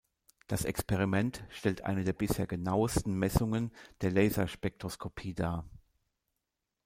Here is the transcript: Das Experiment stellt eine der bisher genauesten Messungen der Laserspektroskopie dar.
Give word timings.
Das 0.47 0.65
Experiment 0.65 1.43
stellt 1.51 1.81
eine 1.83 2.03
der 2.03 2.13
bisher 2.13 2.47
genauesten 2.47 3.13
Messungen 3.13 3.69
der 4.01 4.09
Laserspektroskopie 4.11 5.35
dar. 5.35 5.69